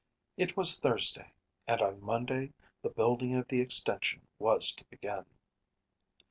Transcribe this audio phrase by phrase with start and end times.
[0.35, 1.31] It was Thursday,
[1.67, 5.27] and on Monday the building of the extension was to begin.